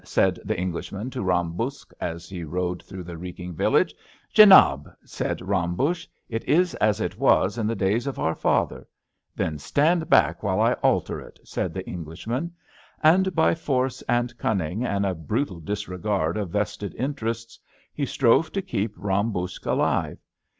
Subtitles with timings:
[0.17, 3.93] "said the Englishman to Bam Buksh as he rode through the reeking village.
[3.93, 3.97] '^
[4.35, 8.79] JenabI" said Ram Buksh, it is as it was in the days of our fathers
[8.79, 8.87] 1 '^
[9.35, 12.51] Then stand back while I alter it," said the Englishman;
[13.03, 17.59] and by force, and cun ning, and a brutal disregard of vested interests,
[17.93, 20.17] he strove to keep Ram Buksh alive.